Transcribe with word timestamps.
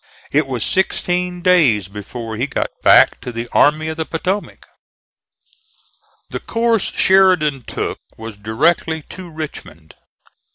It 0.31 0.47
was 0.47 0.63
sixteen 0.63 1.43
days 1.43 1.87
before 1.87 2.35
he 2.35 2.47
got 2.47 2.71
back 2.81 3.21
to 3.21 3.31
the 3.31 3.47
Army 3.51 3.87
of 3.87 3.97
the 3.97 4.05
Potomac. 4.07 4.65
The 6.31 6.39
course 6.39 6.91
Sheridan 6.91 7.65
took 7.67 7.99
was 8.17 8.35
directly 8.35 9.03
to 9.09 9.29
Richmond. 9.29 9.93